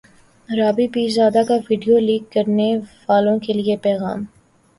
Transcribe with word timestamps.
رابی 0.49 0.87
پیرزادہ 0.93 1.41
کا 1.47 1.55
video 1.69 1.97
leak 1.99 2.31
کرنیوالوں 2.33 3.37
کے 3.39 3.53
لیے 3.53 3.77
پیغام 3.83 4.23